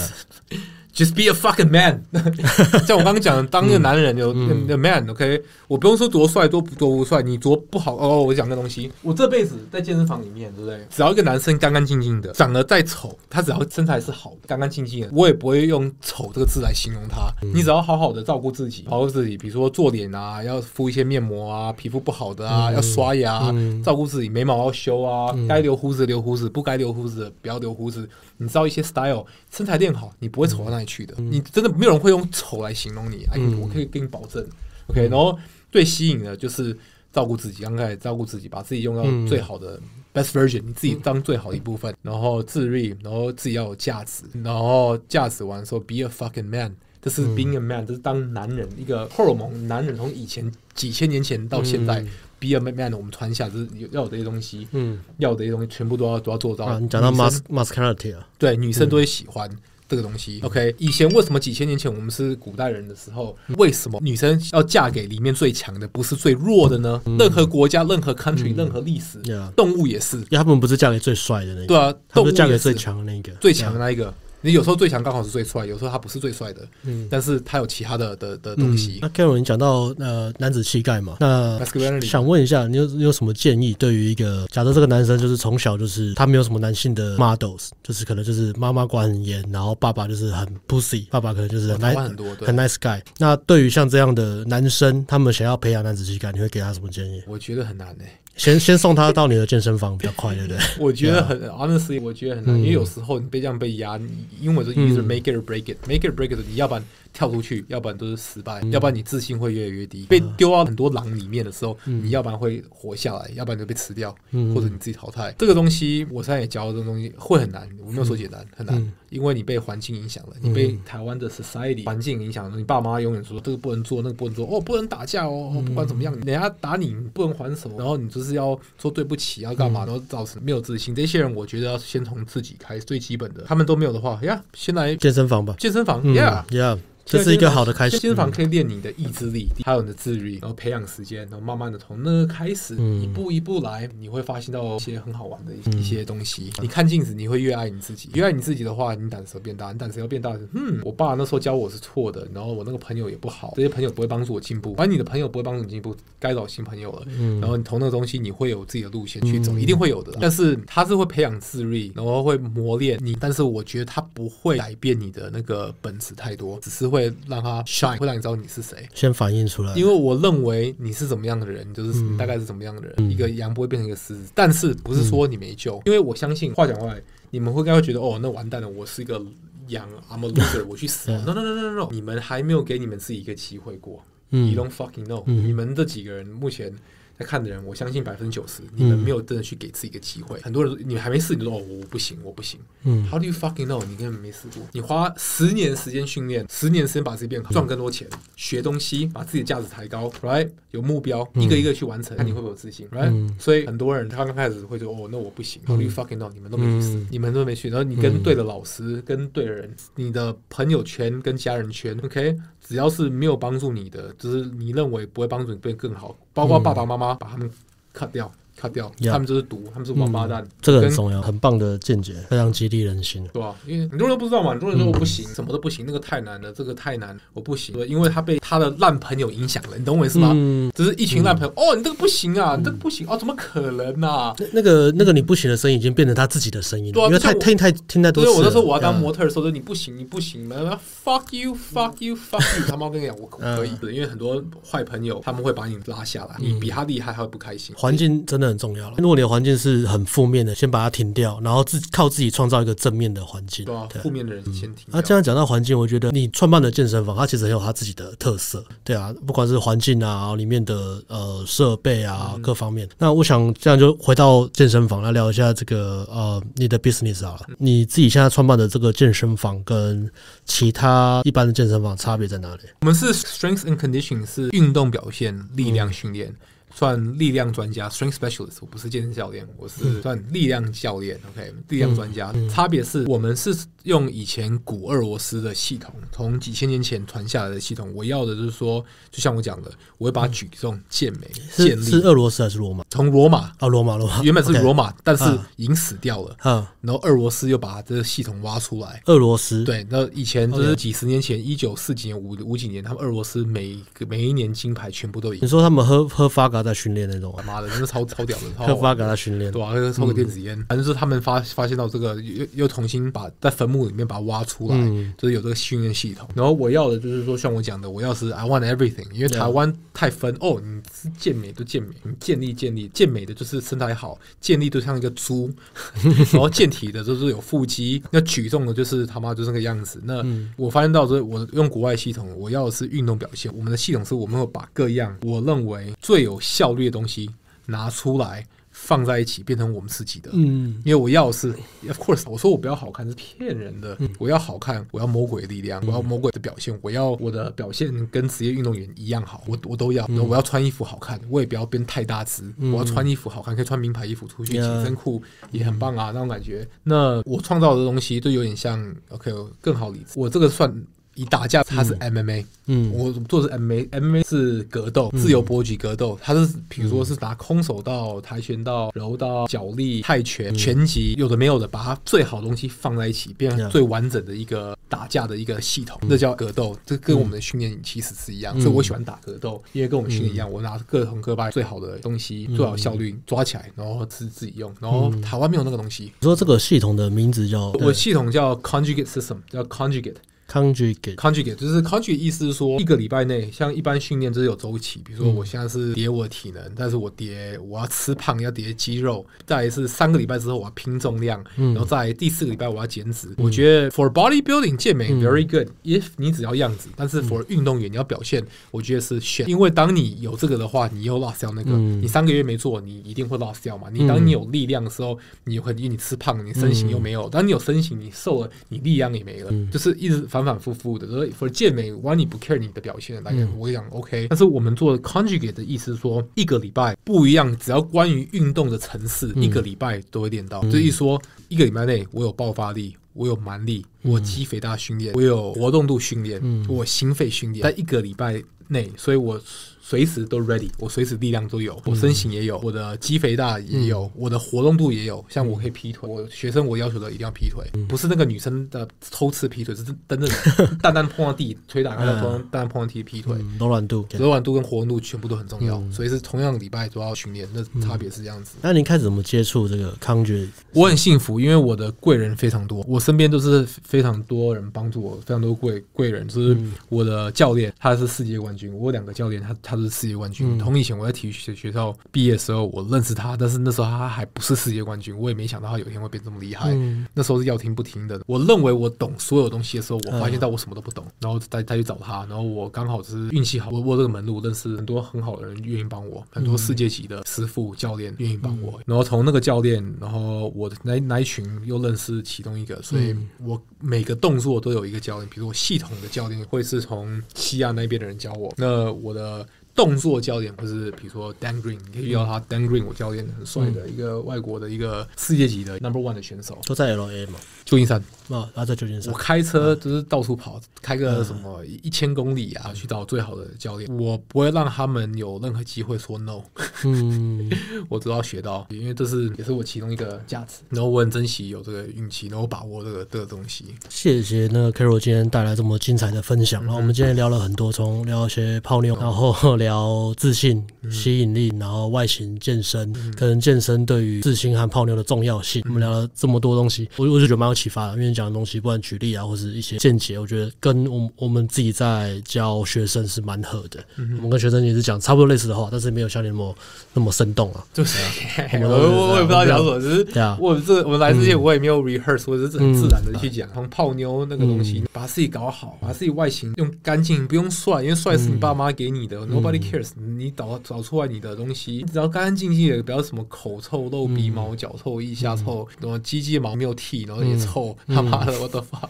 [0.94, 2.04] Just be a fucking man，
[2.87, 8.22] 像我刚刚讲的，当一个男人有 the man，OK，我不用说多帅多多不帅，你多不好哦。
[8.22, 10.87] 我讲个东西，我这辈子在健身房里面，对不对？
[10.88, 17.28] 只要一个男生干干净净的，长得再丑，他只要身材是好，干干净净的，我也不会用丑这个字来形容他。
[17.52, 23.52] 你只要好好的照顾自己，保护自己，比如说做脸啊，要敷一些面膜啊，皮肤不好的啊，要刷牙，
[23.85, 28.09] 照顾自己，眉毛要修啊，该留胡子留胡子，不该留胡子不要留胡子。
[28.37, 31.14] 你知道一些 style，身材练好，你不会丑到哪里去的。
[31.18, 34.44] 你真的没有人会用丑来形容你，哎，我可以给你保证。
[34.88, 35.38] OK，然后
[35.70, 36.77] 最吸引的就是
[37.12, 39.81] 照顾自己，刚开始照顾自己，把自己用到最好的
[40.12, 52.05] best version，你自己当最好的一部分，然后自律，然后自己要有价值，然后价值完说 be a fucking man，这是 being a man，这是当男人一个荷尔蒙，男人从以前几千年前到现在。
[52.40, 56.79] Be a man，我们传下就是要有这些东西，嗯，要的这些东西全部都要都要做到。
[56.79, 59.49] 你讲到 mas masculinity 啊，对，女生都会喜欢
[59.88, 60.40] 这个东西。
[60.42, 67.01] OK，以前为什么几千年前我们是古代人的时候，为什么女生要嫁给里面最强的，不是最弱的呢？
[67.18, 69.18] 任何国家、任何 country、任何历史，
[69.57, 74.12] 动物也是，因为他们不是嫁给最帅的那个，对啊，动物嫁给最强的那个，最强的那一个。
[74.44, 78.98] 你有时候最强刚好是最帅，有时候他不是最帅的，嗯，但是他有其他的的的东西。
[79.00, 81.59] 那 Karen，你讲到呃男子气概嘛，那
[82.02, 83.72] 想问一下，你有你有什么建议？
[83.72, 93.00] 对于一个假设这个男生就是从小就是他没有什么男性的 models，就是可能就是妈妈管很严，然后爸爸就是很 pussy，爸爸可能就是很 nice 很多很 nice guy。
[93.16, 97.22] 那对于像这样的男生，他们想要培养男子气概，你会给他什么建议？
[97.26, 98.20] 我觉得很难诶、欸。
[98.37, 100.59] 先先送他到你的健身房比较快对不对？
[100.81, 103.99] 我觉得很 honestly 我觉得很难因为有时候你被这样被压
[104.40, 106.83] 因为我的英语是 make it or break it make it break it 你要把
[107.14, 110.05] 跳出去，要不然都是失败，要不然你自信会越来越低。
[110.07, 114.14] 被丢到很多狼里面的时候，你要不然会活下来，要不然就被吃掉，
[114.55, 115.35] 或者你自己淘汰。
[115.38, 130.92] 这个东西我现在也教这个东西会很难，我没有说简单，很难，因为你被环境影响了，你被台湾的 society 环境影响了，你爸妈永远说这个不能做，那个不能做，哦，不能打架哦，不管怎么样，人家打你，你不能还手，然后你就是要说对不起，要干嘛，然后造成没有自信。
[130.92, 136.79] 这些人我觉得要先从自己开始，最基本的，他们都没有的话，呀，先来健身房吧，健身房，Yeah，Yeah。
[137.05, 137.99] 这是一个好的开始。
[137.99, 146.51] 健身房可以练你的意志力，还有你的自律，然后培养时间，然后慢慢的从那个开始，一步一步来，你会发现到一些很好玩的一些东西。
[146.61, 157.07] 你看镜子，你会越爱你自己，越爱你自己的话，你胆子要变大，你胆子要变大是，嗯，我爸那时候教我是错的，然后我那个朋友也不好，这些朋友不会帮助我进步，而你的朋友不会帮助你进步，该找新朋友了。
[157.40, 160.17] 然后你从那个东西，你会有自己的路线去走，一定会有的。
[160.21, 169.74] 但是他是会培养自律，然后会磨练你，但是我觉得他不会改变你的那个本质太多，只是会让他 shine，会让你知道你是谁，先反映出来。
[169.74, 172.94] 因为我认为你是怎么样的人，就是你大概是怎么样的人。
[172.98, 175.76] 嗯、一个羊不会变成一个狮子，但是不是说你没救？
[175.78, 179.20] 嗯、因为我相信，话讲回来，你们会应该会觉得，哦，那完蛋了，我是一个
[179.68, 181.11] 羊，I'm a loser， 我去死。
[181.11, 184.02] No no no no no 你们还没有给你们自己一个机会过。
[184.30, 186.72] 嗯、You don't fucking know，、嗯、你们这几个人目前。
[187.18, 190.38] 在看的人，我相信百分之九十，你们没有真的去给自己一个机会。
[190.38, 192.59] 嗯、很多人，你还没试，你就说哦，我不行，我不行。
[192.83, 193.85] 嗯，How do you fucking know？
[193.87, 194.62] 你根本没试过。
[194.72, 200.50] 你花十年时间训练，十年时间把自己变好，赚更多钱，学东西，把自己的价值抬高，right？
[200.72, 205.62] 有目标，一个一个去完成，看你会不会有自信，right？、嗯、所以很多人他刚开始会说哦，那我不行。
[205.66, 206.31] How do you fucking know？
[206.35, 207.68] 你们都没去试，嗯、你们都没去。
[207.68, 212.37] 然后你跟对的老师，跟对的人，你的朋友圈跟家人圈，OK？
[212.64, 217.48] 只要是没有帮助你的，就是你认为不会帮助你变更好，包括爸爸妈妈把他们
[217.94, 218.29] cut 掉。
[218.57, 220.47] 卡掉，他们就是毒，他们是王八蛋。
[220.61, 223.27] 这个很重要，很棒的见解，非常激励人心。
[223.33, 227.75] 对啊，因为很多人都不知道嘛，很多人说我不行，什么都不行，那个太难了，这个太难，我不行。
[227.75, 230.33] 对，因为他被他的烂朋友影响了，你懂我意思吗？
[230.75, 234.35] 只是一群烂朋友，哦，你这个不行啊，你这个不行哦，怎么可能啊？
[234.53, 238.31] 那个那个你不行的声音已经变成他自己的声音了，因为太听太听太多次。
[238.31, 242.67] 所以我那时候我要当模特的时候，说你不行，你不行，你们 fuck you，fuck you，fuck you。
[242.67, 247.75] 他妈跟你讲，我可以，因为很多坏朋友他们会把你拉下来，你比他厉害，他会不开心。
[247.77, 249.35] 环境真的很重要了，如果你的。
[249.35, 253.64] 环境是很负面的，先把它停掉，然后自靠自己创造一个正面的环境。
[253.64, 254.85] 对啊，负面的人先停。
[254.88, 258.64] 那这样讲到环境，我觉得你创办的健身房，它其实很有它自己的特色。
[258.85, 262.88] 对啊，不管是环境啊，里面的呃设备啊，各方面。
[262.98, 270.09] 那我想这样就回到健身房来聊一下这个呃你的 business 啊，你自己现在创办的这个健身房跟
[270.44, 272.61] 其他一般的健身房差别在哪里？
[272.83, 276.28] 我们是 strength and conditioning，是运动表现力量训练。
[276.28, 276.37] 嗯
[276.74, 281.18] 算力量专家，strength specialist，我不是健身教练，我是算力量教练。
[281.30, 287.92] OK，力量专家，嗯嗯、差别是我们是用以前古俄罗斯的系统，从几千年前传下来的系统。
[287.94, 292.84] 我要的就是说，就像我讲的，我会把举重、健美、健力是俄罗斯还是罗马？
[292.90, 296.37] 从罗马啊，罗马罗马，原本是罗马，但是已经死掉了。
[296.44, 299.00] 嗯，然后俄罗斯又把这个系统挖出来。
[299.06, 305.38] 俄罗斯对，那以前就是几十年前，一九四几年、五五几年，他们俄罗斯每个每一年金牌全部都赢。
[305.40, 314.77] 你说他们喝喝发嘎在训练那种，妈的，真的超超屌的，喝发嘎在训练，对啊，抽个电子烟，反正是他们发发现到这个，又又重新把在坟墓里面把它挖出来，
[315.18, 316.29] 就是有这个训练系统。
[316.35, 325.53] 然后我要的就是说，像我讲的，我要是 I want everything，因为台湾太分哦，你是健美都健美，你健力健力，健美的就是身材好，健力都像一个猪，
[326.33, 330.00] 然后健体的就是有腹肌，那举重的就是他妈就是那个样子。
[330.05, 330.24] 那
[330.57, 337.31] 我发现到这，我用国外系统，我要的是运动表现，我们的系统是我们会把各样我认为最有效率的东西
[337.67, 338.47] 拿出来。
[338.77, 341.55] 放在一起变成我们自己的，嗯，因为我要是
[341.87, 356.69] ，of course，我说我不要好看是骗人的，嗯、我要好看，我要魔鬼的力量，嗯、我要魔鬼的表现，我要我的表现跟职业运动员一样好，我我都要，嗯、我要穿衣服好看，我也不要变太大只，嗯、我要穿衣服好看，可以穿名牌衣服出去，紧身裤也很棒啊，那种感觉。
[356.83, 360.85] 那我创造的东西都有点像，OK，更好理解，我这个算。
[361.14, 376.77] 以打架，它是 MMA，嗯，我做的是 MMA，MMA 是格斗，自由搏击格斗，它是比如说是拿空手道、跆拳道、柔道、脚力、泰拳、拳击，有的没有的，把它最好的东西放在一起，变成最完整的一个打架的一个系统，这叫格斗。
[376.85, 384.74] 这跟我们的训练其实是一样，所以我喜欢打格斗，因为跟我们训练一样，我拿各种各派最好的东西，最好效率抓起来，然后自自己用。
[384.81, 386.05] 然后台湾没有那个东西。
[386.05, 387.70] 你说这个系统的名字叫？
[387.81, 390.16] 我系统叫 Conjugate System，叫 Conjugate。
[390.50, 403.28] Conjugate，Conjugate 就是 Conjugate 意思是说，一个礼拜内，像一般训练就是有周期，比如说我现在是叠我的体能，但是我叠我要吃胖要叠肌肉，再来是三个礼拜之后我要拼重量，然后在第四个礼拜我要减脂。
[403.38, 413.88] 我觉得 For bodybuilding 健美 very good，if 你只要样子，但是 For 运动员你要表现，我觉得是 shit，因为当你有这个的话，你又 lost 掉那个，你三个月没做，你一定会 lost 掉嘛。
[413.90, 420.26] 你当你有力量的时候，你会因为你吃胖，你身形又没有；当你有身形，你瘦了，你力量也没了，就是一直。
[420.35, 424.27] 反反复复的，所以 for 健美，完你不 care 你的表现，来讲我讲 OK。
[424.29, 430.61] 但是我们做 conjugate 的意思是说，一个礼拜不一样，只要关于运动的层次，一个礼拜都会练到。
[430.73, 439.40] 这一说，一个礼拜内我有爆发力，我有蛮力，我肌肥大训练，我有活动度训练，嗯、我心肺训练，在一个礼拜内，所以我。
[439.87, 445.23] 随时都 ready，我随时力量都有，我身形也有，我的肌肥大也有，我的活动度也有。
[445.29, 450.27] 像我可以劈腿，我学生我要求的一定要劈腿，不是那个女生的偷吃劈腿，是真正
[450.81, 453.37] 蛋蛋碰到地，腿打开了，蛋蛋碰到地劈腿。
[453.59, 458.57] 柔软度、柔软度跟活动度全部都很重要，所以是同样的礼拜都要训练，那差别是这样子。
[458.62, 460.49] 那您开始怎么接触这个康觉？
[460.73, 466.57] 我很幸福，因为我的贵人非常多，我身边都是非常多人帮助我，非常多贵贵人，就是
[466.88, 469.73] 我的教练，他是世界冠军，我有两个教练，他他。
[469.74, 470.58] 他是世界冠军。
[470.58, 476.70] 同以前我在体育学学校毕业的时候，我认识他，但是那时候他还不是世界冠军，我也没想到他有一天会变这么厉害。
[476.72, 478.20] 嗯、那时候是要听不听的。
[478.26, 488.80] 我认为我懂所有东西的时候，我发现到我什么都不懂，然后再再去找他，然后我刚好是运气好，我我这个门路认识很多很好的人愿意帮我，很多世界级的师傅教练愿意帮我。
[488.87, 498.52] 然后从那个教练，然后我那那一群又认识其中一个，所以我每个动作都有一个教练，比如我系统的教练会是从西亚那边的人教我。
[498.56, 499.46] 那我的。
[499.74, 502.38] 动作教练，或是比如说 Dan Green，你可以遇到他。
[502.48, 509.12] Dan Green，我教练很帅的一个外国的一个世界级的 Number One 的选手，都在 LA 嘛，旧金山啊，他在旧金山。
[509.12, 513.90] 我开车就是到处跑，开个什么一千公里啊，去找最好的教练。
[513.96, 516.42] 我不会让他们有任何机会说 No。
[516.84, 517.50] 嗯，
[517.88, 520.56] 我都要学到，因为这是也是我其中一个价值。
[520.70, 523.66] 然后我很珍惜有这个运气，然后把握这个这个东西。
[523.88, 526.62] 谢谢那个 Carol 今天带来这么精彩的分享。
[526.62, 529.34] 然后我们今天聊了很多，从聊一些泡妞，然后。
[529.64, 535.62] 聊自信、吸引力，然后外形、健身，跟健身对于自信和泡妞的重要性。
[535.66, 537.92] 我们聊了这么多东西，我我就觉得蛮有启发的。
[537.94, 543.85] 因为你讲的东西，不管举例啊，或是一些见解，我觉得跟我我们自己在教学生是蛮合的。
[543.96, 546.57] 我们跟学生也是讲差不多类似的话，但是没有像你那么
[546.92, 547.66] 那么生动啊。
[547.74, 547.98] 就是
[548.62, 553.48] 我我也不知道讲什么，只是对啊，我这我来之前我也没有 rehearse，我是很自然的去讲。
[553.53, 559.64] 从泡妞那个东西，把自己搞好，把自己外形用干净，不用帅，因为帅是你爸妈给你的，nobody。
[559.64, 568.88] cares，你找找出来你的东西，只要干干净净的，不要什么口臭、露鼻毛、脚臭、腋下臭，什么鸡鸡毛没有剃，然后也臭，他妈的，what the fuck，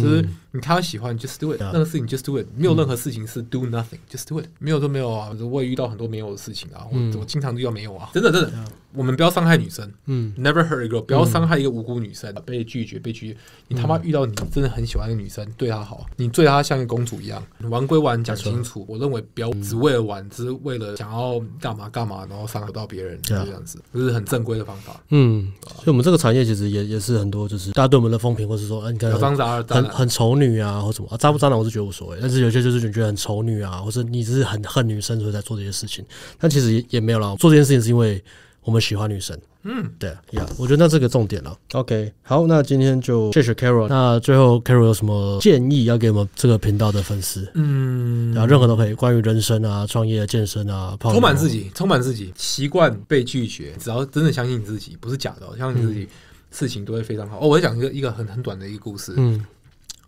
[0.00, 8.64] 就是你看到喜欢，just do it，任何事情 just do it，没有任何事情是 do nothing，just do it，没有就没有啊，我也遇到很多没有的事情啊，我我经常遇到没有啊，真的真的，
[8.96, 13.36] 我们不要伤害女生，嗯，never hurt a girl，不要伤害一个无辜女生，被拒绝被拒绝，
[13.68, 25.00] 你他妈遇到你真的很喜欢的女生，对她好，你对她像公主一样，玩归玩，讲清楚，我认为不要只为了玩，只是为了想要干嘛干嘛，然后伤害到别人，这样子，这是很正规的方法。
[25.10, 36.04] 嗯，所以我们这个产业其实也也是很多，就是大家对我们的风评，或是说，嗯，你看很很很丑女啊，或什么啊，渣不渣男我是觉得无所谓，但是有些就是你觉得很丑女啊，或者你只是很恨女生，所以在做这些事情，
[36.38, 38.22] 但其实也也没有啦，做这件事情是因为
[38.66, 39.38] 我们喜欢女生。
[39.62, 41.56] 嗯，对呀，我觉得那是个重点了。
[41.72, 43.86] OK，好，那今天就谢谢 Carol。
[43.88, 47.48] 那最后 Carol 有什么建议要给我们这个频道的粉丝？
[47.54, 56.08] 嗯，然后任何都可以，关于人生啊、创业、健身啊，充满自己，充满自己，习惯被拒绝，只要真的相信你自己，不是假的，相信你自己，嗯、
[56.50, 57.38] 事情都会非常好。
[57.38, 59.14] 哦，我要讲一个一个很很短的一个故事。
[59.16, 59.44] 嗯，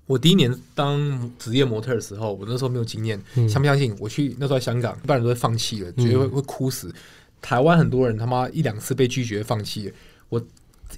[0.07, 3.95] 我第一年当职业模特的时候，我那时候没有经验，嗯、相不相信？
[3.99, 6.95] 我去那时候在香港，一般人都会放弃了，觉得会会哭死。
[7.41, 9.93] 台湾很多人他妈一两次被拒绝放弃，
[10.29, 10.45] 我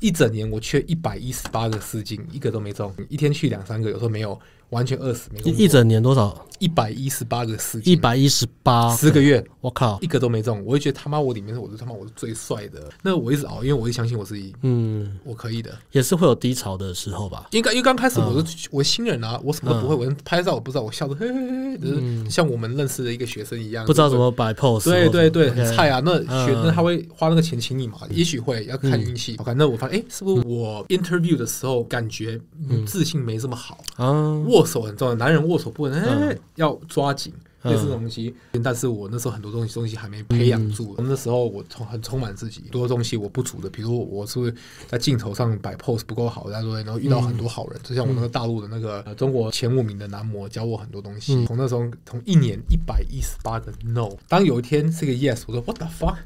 [0.00, 4.38] 一整年我缺一百一十八个丝巾，一个都没中，一天去两三个，有时候没有。
[4.70, 6.46] 完全饿死没一一整年多少？
[6.60, 10.62] 一百一十八个试镜，一百一十八十个月，我靠，一个都没中。
[10.66, 12.86] 我就觉得他妈我里面是我是他妈我是最帅的。
[13.02, 15.72] 那我一直熬，因为我一直相信我自己，嗯，我可以的。
[15.92, 17.46] 也是会有低潮的时候吧？
[17.52, 24.84] 应该因为刚开始我是我新人啊，我什么都不会，我拍照我不知道，我笑的嘿嘿嘿，就是像我们认识的一个学生一样，不知道怎么摆 pose。
[24.84, 26.02] 对对对，很菜啊。
[26.04, 28.00] 那学生他会花那个钱请你嘛？
[28.10, 29.34] 也许会要看运气。
[29.38, 32.38] OK，那我发现哎，是不是我 interview 的时候感觉
[32.86, 34.38] 自信没这么好啊？
[34.60, 35.40] 握手很重要，男人。
[35.48, 38.34] 握手不稳，哎，要抓紧类似东西。
[38.62, 40.94] 但是我那时候很多东西东西还没培养住。
[40.98, 44.54] 那时候我充很充满自己，很多东西我不足的，比如我是不是
[44.86, 51.44] 在镜头上摆 pose 不够好，然后然后遇到很多好人，就像我那个大陆的那个中国前五名的男模教我很多东西。
[51.46, 56.16] 从那时候从一年一百一十八个 no，当有一天是个 yes，我说 what the fuck，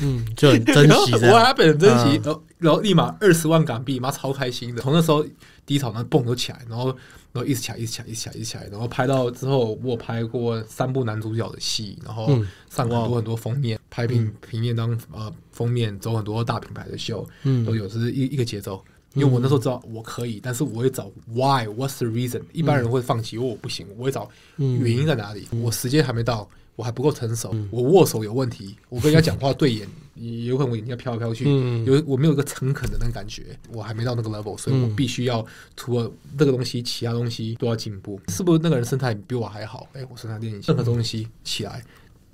[0.00, 4.82] 嗯，就很珍惜， 我还被很珍惜，然后然后立马二十万港币，妈超开心的。
[4.82, 5.24] 从那时候
[5.64, 6.94] 低潮那蹦都起来，然后。
[7.34, 8.66] 然后一直起来，一直起来，一直起来，一直起来。
[8.70, 12.28] 然后拍到之后，我拍过三部男主角的戏，然后
[12.70, 17.28] 上很多很多封面，拍平平面当呃封面，走很多大品牌的秀，
[17.66, 18.82] 都有，这是一一个节奏。
[19.14, 22.42] 因为我那时候知道我可以，但是我会找 why，what's the reason？
[22.52, 25.46] 一般人会放弃，因为我不行，我会找原因在哪里。
[25.62, 29.88] 我时间还没到，我还不够成熟，我握手有问题，我跟人家讲话对眼，
[30.46, 31.44] 有可能我眼睛要飘来飘去，
[31.84, 35.44] 有我没有一个诚恳的那个感觉，我还没到那个 level，所以我必须要
[35.76, 38.20] 除了这个东西，其他东西都要进步。
[38.28, 39.88] 是不是那个人身材比我还好？
[39.92, 41.82] 哎，我身材练一下，任何东西起来。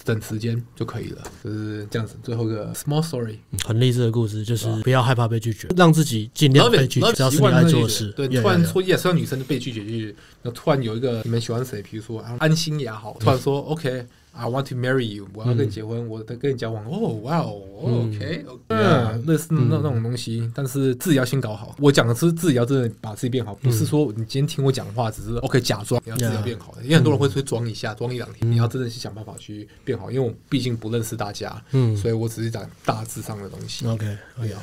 [0.02, 2.16] 等时间就可以了，就是这样子。
[2.22, 8.10] 最后一个 small story，很励志的故事，就是不要害怕被拒绝，让自己尽量被拒绝，只要是你爱做的事。
[8.12, 14.06] 对，突然说 yes，让女生被拒绝，就是那突然有一个你们喜欢谁，比如说安心也好，突然说 OK。
[14.32, 16.84] I want to marry you，我要跟你结婚，我跟跟你交往。
[16.86, 21.74] 哦，哇哦，OK，嗯，类似那那种东西，但是自己要先搞好。
[21.78, 26.82] 我讲的是自己要真的把自己变好，不是说你今天听我讲话，只是 OK 假装你要自己要变好的。
[26.82, 30.10] 因为很多人会会装一下，装一两天，你要真的去想办法去变好。
[30.10, 33.86] 因为我毕竟不认识大家，嗯，所以我只是讲大致上的东西。
[33.86, 34.06] OK，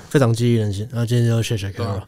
[0.09, 0.87] 非常激励人心。
[0.91, 2.01] 那今天就谢谢 Carol，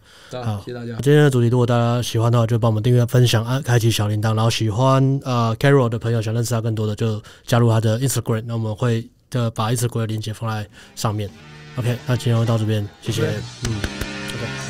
[0.44, 0.98] 好，谢谢大家。
[1.02, 4.34] 今天的主题如果大家喜欢的话，就帮我们订阅、分享、按开启小铃铛。
[4.36, 8.44] 然后喜欢呃 Carol 的朋友，想认识他更多的，就加入他的 Instagram。
[8.46, 11.28] 那我们会的把 Instagram 的链接放在上面。
[11.76, 13.24] OK，那今天就到这边，谢谢。
[13.68, 13.76] 嗯
[14.36, 14.69] ，OK。